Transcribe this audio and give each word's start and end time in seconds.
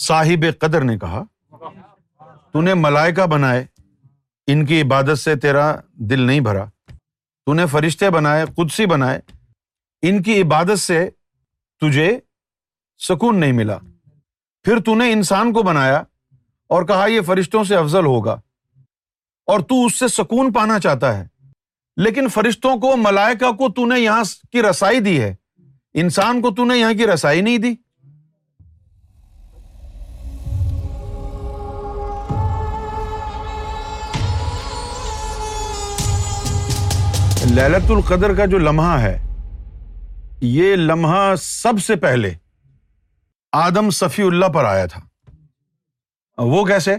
صاحب 0.00 0.44
قدر 0.60 0.84
نے 0.84 0.98
کہا 0.98 1.24
تو 2.52 2.60
نے 2.60 2.74
ملائکہ 2.74 3.26
بنائے، 3.26 3.66
ان 4.46 4.66
کی 4.66 4.80
عبادت 4.80 5.18
سے 5.18 5.36
تیرا 5.36 5.76
دل 5.92 6.20
نہیں 6.20 6.40
بھرا۔ 6.40 6.64
تو 7.46 7.52
نے 7.52 7.66
فرشتے 7.66 8.10
بنائے، 8.10 8.44
قدسی 8.56 8.86
بنائے۔ 8.86 9.20
ان 10.02 10.22
کی 10.22 10.42
عبادت 10.42 10.78
سے 10.78 11.10
تجھے 11.80 12.18
سکون 12.98 13.40
نہیں 13.40 13.52
ملا۔ 13.52 13.76
پھر 14.62 14.80
تو 14.80 14.94
نے 14.94 15.12
انسان 15.12 15.52
کو 15.52 15.62
بنایا 15.62 16.02
اور 16.68 16.82
کہا، 16.82 17.06
یہ 17.06 17.20
فرشتوں 17.20 17.64
سے 17.64 17.76
افضل 17.76 18.06
ہوگا۔ 18.06 18.40
اور 19.46 19.60
تو 19.60 19.86
اس 19.86 19.98
سے 19.98 20.08
سکون 20.08 20.52
پانا 20.52 20.78
چاہتا 20.78 21.18
ہے۔ 21.18 21.28
لیکن 21.96 22.28
فرشتوں 22.28 22.76
کو، 22.76 22.96
ملائکہ 22.96 23.52
کو 23.52 23.68
تو 23.68 23.86
نے 23.86 24.00
یہاں 24.00 24.24
کی 24.52 24.62
رسائی 24.62 25.00
دی 25.00 25.20
ہے۔ 25.20 25.34
انسان 25.94 26.40
کو 26.40 26.50
تو 26.50 26.64
نے 26.64 26.78
یہاں 26.78 26.92
کی 26.92 27.06
رسائی 27.06 27.40
نہیں 27.40 27.58
دی۔ 27.58 27.74
للت 37.54 37.90
القدر 37.90 38.34
کا 38.34 38.46
جو 38.46 38.58
لمحہ 38.58 39.00
ہے، 39.00 39.26
یہ 40.40 40.76
لمحہ 40.76 41.34
سب 41.34 41.72
سے 41.84 41.96
پہلے 41.96 42.34
آدم 43.52 43.90
صفی 43.90 44.22
اللہ 44.22 44.46
پر 44.46 44.64
آیا 44.64 44.86
تھا۔ 44.86 45.00
وہ 46.38 46.64
کیسے؟ 46.64 46.96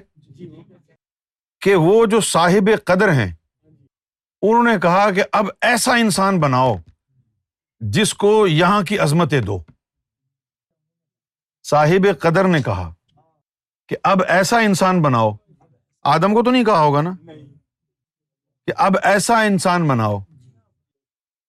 کہ 1.61 1.75
وہ 1.75 2.05
جو 2.05 2.19
صاحب 2.19 2.69
قدر 2.85 3.11
ہیں، 3.11 3.33
انہوں 4.41 4.63
نے 4.63 4.79
کہا 4.81 5.11
کہ 5.11 5.23
اب 5.31 5.45
ایسا 5.61 5.95
انسان 5.95 6.39
بناؤ 6.39 6.75
جس 7.79 8.13
کو 8.13 8.47
یہاں 8.47 8.83
کی 8.83 8.99
عظمتیں 8.99 9.41
دو۔ 9.41 9.63
صاحب 11.63 12.07
قدر 12.19 12.47
نے 12.47 12.61
کہا 12.61 12.93
کہ 13.89 13.95
اب 14.03 14.21
ایسا 14.27 14.59
انسان 14.59 15.01
بناؤ۔ 15.01 15.31
آدم 16.03 16.33
کو 16.33 16.43
تو 16.43 16.51
نہیں 16.51 16.65
کہا 16.65 16.79
ہوگا 16.79 17.01
نا؟ 17.01 17.11
کہ 18.65 18.73
اب 18.77 18.91
ایسا 19.03 19.41
انسان 19.41 19.87
بناؤ۔ 19.87 20.19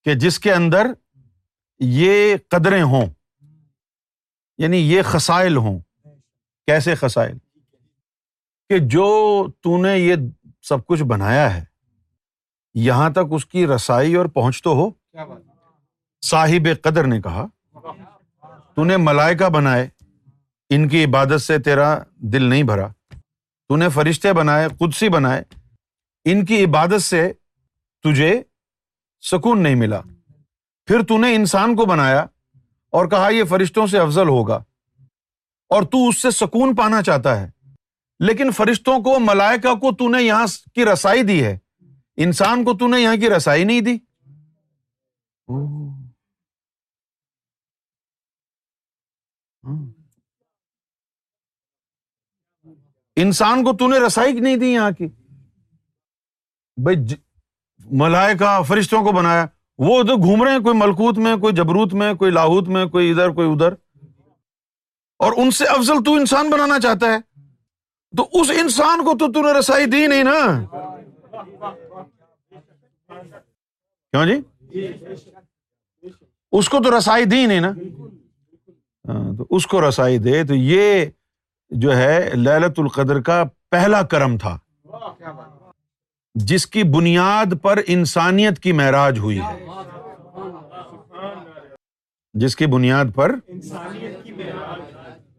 کہ 0.04 0.14
جس 0.14 0.38
کے 0.38 0.52
اندر 0.52 0.86
یہ 1.80 2.36
قدریں 2.48 2.82
ہوں 2.82 3.06
یعنی 4.58 4.76
یہ 4.76 5.02
خسائل 5.02 5.56
ہوں۔ 5.56 5.80
کیسے 6.66 6.94
خسائل؟ 6.94 7.38
کہ 8.68 8.78
جو 8.78 9.46
تو 9.60 9.82
نے 9.82 9.98
یہ 9.98 10.14
سب 10.62 10.86
کچھ 10.86 11.02
بنایا 11.02 11.54
ہے 11.54 11.64
یہاں 12.74 13.10
تک 13.10 13.18
اس 13.30 13.46
کی 13.46 13.66
رسائی 13.66 14.14
اور 14.14 14.26
پہنچ 14.26 14.62
تو 14.62 14.70
ہو۔ 14.70 14.90
صاحب 16.22 16.68
قدر 16.82 17.04
نے 17.04 17.20
کہا 17.20 17.46
تو 18.74 18.84
نے 18.84 18.96
ملائکہ 18.96 19.48
بنائے 19.48 19.88
ان 20.70 20.88
کی 20.88 21.04
عبادت 21.04 21.42
سے 21.42 21.58
تیرا 21.58 21.98
دل 22.16 22.42
نہیں 22.42 22.62
بھرا۔ 22.62 22.88
تو 23.68 23.76
نے 23.76 23.88
فرشتے 23.88 24.32
بنائے 24.32 24.68
قدسی 24.78 25.08
بنائے 25.08 25.42
ان 26.24 26.44
کی 26.44 26.64
عبادت 26.64 27.02
سے 27.02 27.32
تجھے 28.02 28.42
سکون 29.22 29.62
نہیں 29.62 29.74
ملا۔ 29.74 30.00
پھر 30.86 31.02
تو 31.02 31.18
نے 31.18 31.34
انسان 31.34 31.76
کو 31.76 31.84
بنایا 31.84 32.20
اور 32.90 33.08
کہا 33.08 33.28
یہ 33.28 33.44
فرشتوں 33.44 33.86
سے 33.86 33.98
افضل 33.98 34.28
ہوگا 34.28 34.56
اور 35.68 35.82
تو 35.82 36.08
اس 36.08 36.22
سے 36.22 36.30
سکون 36.30 36.76
پانا 36.76 37.02
چاہتا 37.02 37.40
ہے۔ 37.40 37.50
لیکن 38.18 38.50
فرشتوں 38.50 38.98
کو، 38.98 39.18
ملائکہ 39.20 39.74
کو 39.74 39.94
تو 39.94 40.08
نے 40.08 40.22
یہاں 40.22 40.46
کی 40.74 40.84
رسائی 40.84 41.22
دی 41.22 41.44
ہے۔ 41.44 41.58
انسان 42.16 42.64
کو 42.64 42.76
تو 42.76 42.86
نے 42.86 43.00
یہاں 43.00 43.16
کی 43.16 43.30
رسائی 43.30 43.64
نہیں 43.64 43.80
دی۔ 43.80 43.98
انسان 53.16 53.64
کو 53.64 53.76
تو 53.76 53.88
نے 53.88 54.06
رسائی 54.06 54.32
نہیں 54.32 54.56
دی 54.56 54.66
یہاں 54.66 54.90
کی۔ 54.90 55.06
بھائی 56.82 56.96
ملائکہ 57.78 58.62
فرشتوں 58.62 59.02
کو 59.02 59.12
بنایا۔ 59.12 59.46
وہ 59.78 60.00
ادھر 60.00 60.14
گھوم 60.14 60.42
رہے 60.42 60.52
ہیں، 60.52 60.60
کوئی 60.60 60.76
ملکوت 60.76 61.18
میں، 61.18 61.36
کوئی 61.36 61.54
جبروت 61.54 61.94
میں، 61.94 62.14
کوئی 62.14 62.30
لاہوت 62.30 62.68
میں، 62.68 62.86
کوئی 62.86 63.10
ادھر 63.10 63.30
کوئی 63.30 63.52
ادھر۔ 63.52 63.72
اور 65.18 65.32
ان 65.36 65.50
سے 65.50 65.64
افضل 65.64 66.04
تو 66.04 66.12
انسان 66.12 66.50
بنانا 66.50 66.80
چاہتا 66.80 67.06
ہے۔ 67.06 67.18
تو 68.16 68.28
اس 68.32 68.50
انسان 68.50 69.04
کو 69.04 69.12
تو 69.18 69.42
نے 69.42 69.58
رسائی 69.58 69.86
دی 69.86 70.06
نہیں 70.06 70.24
نا۔ 70.24 70.64
کیوں 74.10 74.26
جی؟ 74.26 74.68
اس 76.52 76.68
کو 76.68 76.78
تو 76.82 76.98
رسائی 76.98 77.24
دی 77.24 77.46
نہیں 77.46 77.60
نا۔ 77.60 77.68
ہاں، 79.08 79.36
تو 79.36 79.46
اس 79.50 79.66
کو 79.66 79.88
رسائی 79.88 80.18
دے۔ 80.18 80.44
تو 80.44 80.54
یہ 80.54 81.06
جو 81.70 81.96
ہے 81.96 82.30
للت 82.34 82.78
القدر 82.78 83.20
کا 83.20 83.44
پہلا 83.70 84.02
کرم 84.02 84.38
تھا۔ 84.38 84.58
جس 86.34 86.66
کی 86.66 86.82
بنیاد 86.82 87.46
پر 87.62 87.78
انسانیت 87.86 88.58
کی 88.58 88.72
معراج 88.72 89.18
ہوئی 89.18 89.40
ہے۔ 89.40 89.66
جس 92.32 92.56
کی 92.56 92.66
بنیاد 92.66 93.04
پر 93.14 93.34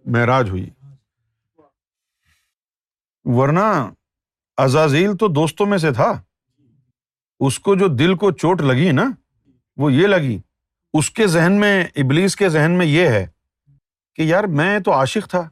معراج 0.06 0.50
ہوئی۔ 0.50 0.70
ورنہ 3.24 3.90
ازازیل 4.58 5.18
تو 5.18 5.28
دوستوں 5.28 5.66
میں 5.66 5.78
سے 5.78 5.92
تھا۔ 5.92 6.22
اس 7.40 7.59
کو 7.59 7.76
جو 7.76 7.88
دل 7.88 8.16
کو 8.16 8.32
چوٹ 8.32 8.62
لگی 8.62 8.92
نا، 8.92 9.03
وہ 9.78 9.94
یہ 9.94 10.08
لگی۔ 10.08 10.40
اس 10.94 11.12
کے 11.12 11.28
ذہن 11.28 11.53
میں، 11.59 11.84
ابلیس 11.96 12.36
کے 12.36 12.50
ذہن 12.50 12.72
میں 12.72 12.86
یہ 12.86 13.08
ہے 13.08 13.28
کہ 14.16 14.22
یار 14.22 14.44
میں 14.44 14.80
تو 14.80 14.94
عاشق 14.94 15.30
تھا۔ 15.30 15.50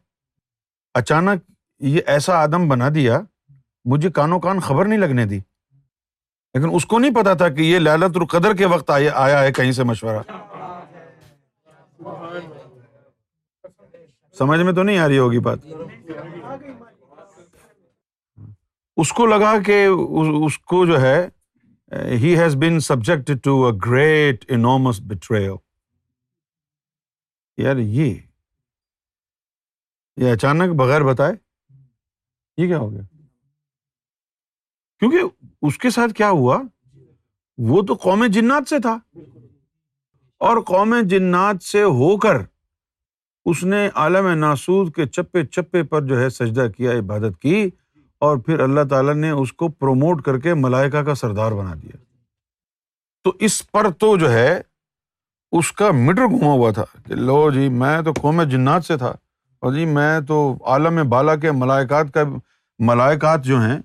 اچانک 0.94 1.44
یہ 1.80 2.02
ایسا 2.06 2.34
آدم 2.34 2.70
بنا 2.70 2.90
دیا 2.96 3.22
مجھے 3.86 4.12
کانوں 4.12 4.40
کان 4.40 4.60
خبر 4.60 4.86
نہیں 4.86 5.00
لگنے 5.00 5.26
دی۔ 5.26 5.40
لیکن 6.54 6.70
اس 6.74 6.86
کو 6.86 7.00
نہیں 7.00 7.16
پتا 7.16 7.34
تھا 7.34 7.50
کہ 7.50 7.62
یہ 7.62 7.80
لالت 7.80 8.18
القدر 8.18 8.56
کے 8.56 8.66
وقت 8.66 8.90
آیا 8.90 9.44
ہے 9.44 9.52
کہیں 9.52 9.72
سے 9.72 9.84
مشورہ۔ 9.84 10.24
سمجھ 14.38 14.60
میں 14.60 14.74
تو 14.74 14.84
نہیں 14.84 14.98
آ 14.98 15.08
رہی 15.08 15.18
ہوگی 15.18 15.40
بات۔ 15.40 15.60
اس 18.98 19.14
کو 19.14 19.26
لگا 19.26 19.54
کہ 19.66 19.86
اس 20.46 20.60
کو 20.60 20.86
جو 20.86 21.02
ہے 21.02 21.28
he 21.92 22.40
has 22.40 22.56
been 22.56 22.80
subject 22.80 23.32
to 23.44 23.66
a 23.66 23.74
great 23.86 24.46
enormous 24.50 25.02
betrayal 25.02 25.50
یار، 27.58 27.78
یہ 27.78 28.16
یہ 30.18 30.32
اچانک 30.32 30.76
بغیر 30.76 31.02
بتائے، 31.02 31.34
یہ 32.58 32.68
کیا 32.68 32.78
ہو 32.78 32.92
گیا؟ 32.92 33.02
کیونکہ 35.02 35.46
اس 35.62 35.78
کے 35.78 35.90
ساتھ 35.90 36.14
کیا 36.14 36.30
ہوا؟ 36.30 36.62
وہ 37.58 37.82
تو 37.82 37.94
قوم 37.94 38.26
جنات 38.26 38.70
سے 38.70 38.80
تھا۔ 38.80 38.98
اور 40.40 40.62
قوم 40.62 40.96
جنات 41.02 41.64
سے 41.64 41.84
ہو 41.84 42.18
کر 42.18 42.42
اس 43.46 43.64
نے 43.64 43.90
عالم 43.96 44.28
ناسود 44.28 44.94
کے 44.94 45.06
چپے 45.06 45.46
چپے 45.46 45.84
پر 45.84 46.02
جو 46.02 46.20
ہے 46.20 46.30
سجدہ 46.30 46.68
کیا، 46.78 46.92
عبادت 46.92 47.42
کی 47.42 47.70
اور 48.20 48.38
پھر 48.38 48.60
اللہ 48.60 48.82
تعالیٰ 48.90 49.14
نے 49.14 49.30
اس 49.30 49.54
کو 49.54 49.68
پروموٹ 49.68 50.22
کر 50.22 50.40
کے 50.40 50.54
ملائکا 50.54 51.04
کا 51.04 51.16
سردار 51.16 51.52
بنا 51.52 51.74
دیا۔ 51.74 51.98
تو 53.24 53.34
اس 53.40 53.72
پر 53.72 53.90
تو 53.90 54.18
جو 54.18 54.32
ہے 54.32 54.62
اس 55.52 55.72
کا 55.72 55.92
میٹر 55.92 56.26
گھما 56.26 56.52
ہوا 56.52 56.72
تھا 56.72 56.86
کہ 57.08 57.16
لو 57.16 57.52
جی 57.52 57.70
میں 57.70 58.02
تو 58.02 58.12
قوم 58.12 58.44
جنات 58.44 58.86
سے 58.86 58.98
تھا۔ 58.98 59.14
اور 59.60 59.74
جی 59.74 59.86
میں 59.86 60.20
تو 60.22 60.58
عالم 60.66 61.10
بالا 61.10 61.36
کے 61.36 61.52
ملائکات 61.52 62.14
کا، 62.14 62.24
ملائکات 62.80 63.44
جو 63.44 63.62
ہیں 63.62 63.80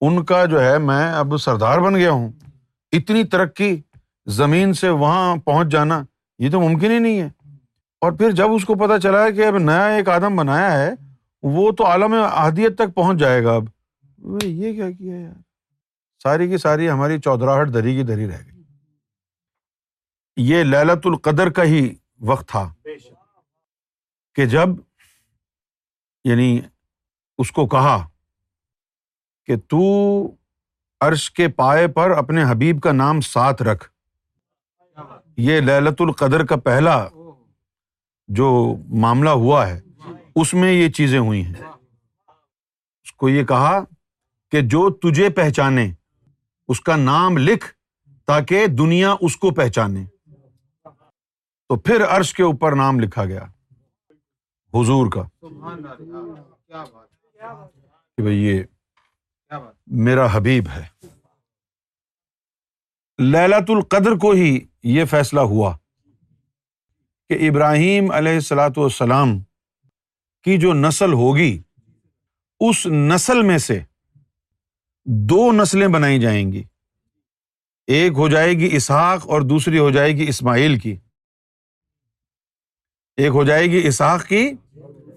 ان 0.00 0.24
کا 0.24 0.44
جو 0.44 0.60
ہے 0.60 0.78
میں 0.78 1.12
اب 1.12 1.36
سردار 1.40 1.78
بن 1.78 1.94
گیا 1.94 2.10
ہوں۔ 2.10 2.32
اتنی 2.92 3.24
ترقی 3.24 3.80
زمین 4.26 4.72
سے 4.72 4.88
وہاں 4.88 5.36
پہنچ 5.36 5.68
جانا 5.68 6.02
یہ 6.38 6.50
تو 6.50 6.60
ممکن 6.60 6.90
ہی 6.90 6.98
نہیں 6.98 7.20
ہے۔ 7.20 7.28
اور 8.00 8.12
پھر 8.12 8.30
جب 8.30 8.52
اس 8.52 8.64
کو 8.64 8.74
پتا 8.74 8.98
چلا 8.98 9.24
ہے 9.24 9.32
کہ 9.32 9.46
اب 9.46 9.58
نیا 9.58 9.86
ایک 9.86 10.08
آدم 10.08 10.36
بنایا 10.36 10.72
ہے 10.72 10.90
وہ 11.42 11.72
تو 11.72 11.86
عالم 11.86 12.12
احدیت 12.12 12.74
تک 12.78 12.94
پہنچ 12.94 13.18
جائے 13.18 13.44
گا۔ 13.44 13.54
اب 13.56 13.64
یہ 14.42 14.72
کیا 14.72 14.90
کیا 14.90 15.16
یار؟ 15.16 15.34
ساری 16.22 16.48
کی 16.48 16.58
ساری 16.58 16.90
ہماری 16.90 17.20
چودراہٹ 17.20 17.74
دری 17.74 17.96
کی 17.96 18.02
دری 18.02 18.28
رہ 18.28 18.36
گئی۔ 18.52 18.62
یہ 20.36 20.64
للت 20.64 21.06
القدر 21.06 21.50
کا 21.50 21.62
ہی 21.62 21.94
وقت 22.20 22.48
تھا۔ 22.48 22.74
کہ 24.34 24.46
جب 24.46 24.68
یعنی 26.24 26.60
اس 27.38 27.52
کو 27.52 27.66
کہا 27.66 28.08
کہ 29.48 29.56
تو 29.56 29.80
عرش 31.00 31.30
کے 31.30 31.48
پائے 31.48 31.88
پر 31.88 32.10
اپنے 32.10 32.44
حبیب 32.44 32.80
کا 32.80 32.92
نام 32.92 33.20
ساتھ 33.20 33.62
رکھ۔ 33.62 33.90
یہ 35.36 35.60
للت 35.60 36.00
القدر 36.00 36.46
کا 36.46 36.56
پہلا 36.56 37.08
جو 38.28 38.74
معاملہ 38.88 39.28
ہوا 39.28 39.68
ہے، 39.68 39.80
اس 40.34 40.54
میں 40.54 40.72
یہ 40.72 40.88
چیزیں 40.88 41.18
ہوئی 41.18 41.44
ہیں۔ 41.44 41.54
اس 43.02 43.12
کو 43.12 43.28
یہ 43.28 43.44
کہا 43.44 43.80
کہ 44.50 44.60
جو 44.60 44.90
تجھے 44.90 45.28
پہچانے، 45.28 45.90
اس 46.68 46.80
کا 46.80 46.96
نام 46.96 47.38
لکھ 47.38 47.66
تاکہ 48.26 48.66
دنیا 48.66 49.14
اس 49.20 49.36
کو 49.36 49.50
پہچانے۔ 49.50 50.04
تو 51.68 51.76
پھر 51.76 52.04
عرش 52.04 52.34
کے 52.34 52.42
اوپر 52.42 52.74
نام 52.74 53.00
لکھا 53.00 53.24
گیا۔ 53.24 53.44
حضور 54.74 55.10
کا۔ 55.10 55.22
کہ 58.16 58.22
بھائی 58.22 58.38
یہ 58.38 58.62
میرا 59.86 60.26
حبیب 60.32 60.68
ہے۔ 60.68 60.84
للت 63.18 63.70
القدر 63.70 64.12
کو 64.12 64.30
ہی 64.30 64.58
یہ 64.82 65.04
فیصلہ 65.04 65.40
ہوا 65.40 65.76
کہ 67.28 67.48
ابراہیم 67.48 68.10
علیہ 68.10 68.32
السلاۃ 68.32 68.70
والسلام 68.76 69.38
کی 70.42 70.58
جو 70.58 70.72
نسل 70.72 71.12
ہوگی، 71.12 71.62
اس 72.60 72.86
نسل 72.86 73.42
میں 73.42 73.58
سے 73.58 73.80
دو 75.04 75.52
نسلیں 75.52 75.88
بنائی 75.88 76.20
جائیں 76.20 76.52
گی۔ 76.52 76.62
ایک 77.86 78.12
ہو 78.16 78.28
جائے 78.28 78.52
گی 78.54 78.68
اسحاق 78.72 79.26
اور 79.26 79.42
دوسری 79.42 79.78
ہو 79.78 79.90
جائے 79.90 80.12
گی 80.12 80.28
اسماعیل 80.28 80.78
کی۔ 80.78 80.96
ایک 83.16 83.30
ہو 83.34 83.44
جائے 83.44 83.66
گی 83.66 83.86
اسحاق 83.86 84.26
کی 84.26 84.52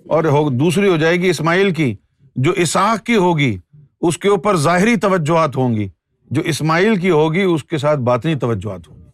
اور 0.10 0.24
دوسری 0.52 0.88
ہو 0.88 0.98
جائے 0.98 1.18
گی 1.18 1.30
اسماعیل 1.30 1.74
کی۔ 1.74 1.96
جو 2.36 2.52
اسحاق 2.52 3.06
کی 3.06 3.16
ہوگی 3.16 3.58
اس 4.02 4.18
کے 4.18 4.30
اوپر 4.30 4.56
ظاہری 4.56 4.96
توجہات 4.96 5.56
ہوں 5.56 5.76
گی، 5.76 5.90
جو 6.26 6.42
اسماعیل 6.42 7.00
کی 7.00 7.10
ہوگی، 7.10 7.42
اس 7.42 7.64
کے 7.64 7.78
ساتھ 7.78 8.00
باطنی 8.00 8.36
توجہات 8.36 8.88
ہوں 8.88 8.98
گی۔ 8.98 9.10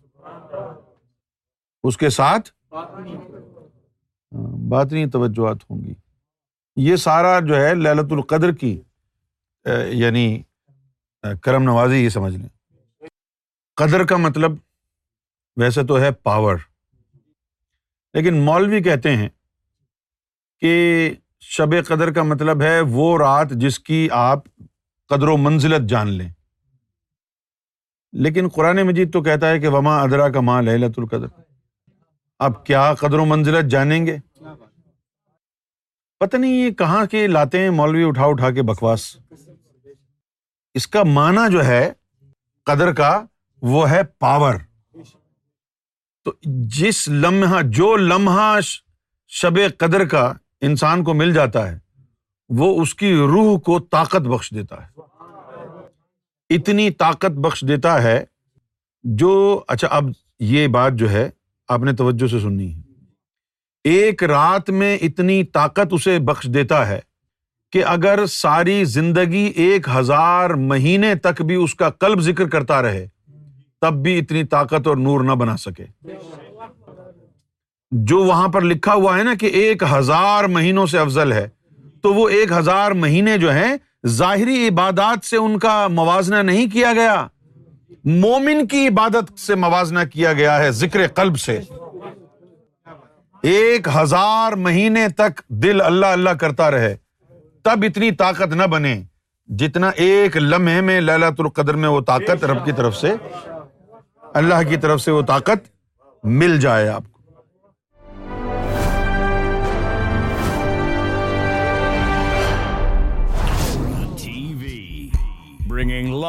اس 1.83 1.97
کے 1.97 2.09
ساتھ 2.09 2.49
باطنی 4.69 5.09
توجہات 5.09 5.57
ہوں 5.69 5.81
گی۔ 5.83 5.93
یہ 6.75 6.95
سارا 6.95 7.39
جو 7.39 7.55
ہے 7.55 7.73
للت 7.73 8.11
القدر 8.11 8.51
کی 8.51 8.81
یعنی 9.87 10.41
کرم 11.41 11.63
نوازی 11.63 12.03
یہ 12.03 12.09
سمجھ 12.09 12.35
لیں۔ 12.35 12.49
قدر 13.75 14.05
کا 14.05 14.17
مطلب 14.17 14.51
ویسے 15.57 15.83
تو 15.83 15.99
ہے 15.99 16.11
پاور 16.11 16.55
لیکن 18.13 18.33
مولوی 18.33 18.83
کہتے 18.83 19.15
ہیں 19.17 19.29
کہ 20.59 21.13
شب 21.39 21.75
قدر 21.87 22.13
کا 22.13 22.23
مطلب 22.23 22.61
ہے 22.61 22.81
وہ 22.81 23.17
رات 23.17 23.49
جس 23.51 23.79
کی 23.79 24.07
آپ 24.11 24.39
قدر 25.09 25.27
و 25.27 25.37
منزلت 25.37 25.89
جان 25.89 26.09
لیں۔ 26.09 26.29
لیکن 28.13 28.47
قرآن 28.47 28.75
مجید 28.75 29.13
تو 29.13 29.23
کہتا 29.23 29.49
ہے 29.49 29.59
کہ 29.59 29.67
وما 29.67 30.01
ادرا 30.01 30.29
کا 30.29 30.41
ماں 30.41 30.61
لہلت 30.61 30.99
القدر۔ 30.99 31.27
آپ 32.39 32.65
کیا 32.65 32.93
قدر 32.93 33.19
و 33.19 33.25
منزلت 33.25 33.71
جانیں 33.71 34.05
گے؟ 34.05 34.17
پتہ 36.19 36.37
نہیں 36.37 36.53
یہ 36.53 36.71
کہاں 36.71 37.05
کے 37.05 37.27
لاتے 37.27 37.59
ہیں، 37.59 37.69
مولوی 37.69 38.03
اٹھا 38.03 38.25
اٹھا 38.25 38.51
کے 38.51 38.61
بکواس۔ 38.61 39.17
اس 40.73 40.87
کا 40.87 41.03
معنی 41.03 41.51
جو 41.51 41.65
ہے، 41.65 41.93
قدر 42.65 42.93
کا، 42.93 43.23
وہ 43.61 43.89
ہے 43.89 44.03
پاور 44.03 44.55
تو 46.23 46.33
جس 46.43 47.09
لمحہ، 47.09 47.61
جو 47.63 47.95
لمحہ 47.95 48.59
شب 49.27 49.59
قدر 49.77 50.05
کا 50.05 50.33
انسان 50.61 51.03
کو 51.03 51.13
مل 51.13 51.33
جاتا 51.33 51.71
ہے 51.71 51.86
وہ 52.49 52.81
اس 52.81 52.95
کی 52.95 53.15
روح 53.15 53.59
کو 53.59 53.79
طاقت 53.79 54.21
بخش 54.21 54.51
دیتا 54.51 54.87
ہے۔ 54.87 54.99
اتنی 56.49 56.89
طاقت 56.89 57.31
بخش 57.31 57.65
دیتا 57.67 58.03
ہے 58.03 58.23
جو 59.03 59.63
اچھا 59.67 59.87
اب 59.87 60.03
یہ 60.39 60.67
بات 60.67 60.93
جو 60.93 61.11
ہے، 61.11 61.29
آپ 61.67 61.79
نے 61.79 61.93
توجہ 61.93 62.27
سے 62.27 62.39
سننی 62.39 62.75
ہے۔ 62.75 62.81
ایک 63.83 64.23
رات 64.23 64.69
میں 64.69 64.97
اتنی 65.01 65.43
طاقت 65.43 65.87
اسے 65.91 66.19
بخش 66.19 66.47
دیتا 66.53 66.87
ہے 66.87 66.99
کہ 67.71 67.85
اگر 67.85 68.25
ساری 68.25 68.83
زندگی 68.85 69.51
ایک 69.55 69.87
ہزار 69.95 70.49
مہینے 70.49 71.15
تک 71.15 71.41
بھی 71.41 71.55
اس 71.55 71.75
کا 71.75 71.89
کلب 71.89 72.19
ذکر 72.19 72.49
کرتا 72.49 72.81
رہے، 72.81 73.07
تب 73.81 73.93
بھی 73.93 74.19
اتنی 74.19 74.43
طاقت 74.43 74.87
اور 74.87 74.97
نور 74.97 75.21
نہ 75.21 75.31
بنا 75.31 75.57
سکے۔ 75.57 75.85
جو 77.91 78.23
وہاں 78.23 78.47
پر 78.47 78.61
لکھا 78.61 78.93
ہوا 78.93 79.17
ہے 79.17 79.23
نا 79.23 79.33
کہ 79.39 79.45
ایک 79.45 79.83
ہزار 79.91 80.43
مہینوں 80.43 80.85
سے 80.85 80.99
افضل 80.99 81.33
ہے 81.33 81.49
تو 82.01 82.13
وہ 82.13 82.29
ایک 82.29 82.51
ہزار 82.51 82.91
مہینے 82.91 83.37
جو 83.37 83.51
ہیں 83.51 83.75
ظاہری 84.07 84.67
عبادات 84.67 85.25
سے 85.25 85.37
ان 85.37 85.59
کا 85.59 85.87
موازنہ 85.87 86.35
نہیں 86.35 86.69
کیا 86.73 86.93
گیا۔ 86.93 87.27
مومن 88.05 88.67
کی 88.67 88.87
عبادت 88.87 89.39
سے 89.39 89.55
موازنہ 89.55 89.99
کیا 90.13 90.33
گیا 90.33 90.59
ہے 90.59 90.71
ذکر 90.71 91.07
قلب 91.07 91.39
سے۔ 91.39 91.59
ایک 93.41 93.87
ہزار 93.95 94.51
مہینے 94.51 95.09
تک 95.09 95.41
دل 95.47 95.81
اللہ 95.81 96.05
اللہ 96.05 96.29
کرتا 96.29 96.71
رہے۔ 96.71 96.97
تب 97.63 97.83
اتنی 97.83 98.11
طاقت 98.11 98.53
نہ 98.53 98.63
بنے 98.63 99.03
جتنا 99.47 99.89
ایک 99.89 100.37
لمحے 100.37 100.81
میں 100.81 101.01
للت 101.01 101.39
القدر 101.39 101.73
میں 101.73 101.89
وہ 101.89 102.01
طاقت 102.01 102.45
رب 102.45 102.65
کی 102.65 102.71
طرف 102.71 102.95
سے، 102.95 103.13
اللہ 104.33 104.69
کی 104.69 104.77
طرف 104.77 105.01
سے 105.01 105.11
وہ 105.11 105.21
طاقت 105.21 105.69
مل 106.23 106.59
جائے 106.59 106.87
آپ 106.87 107.03
کو۔ 107.11 107.16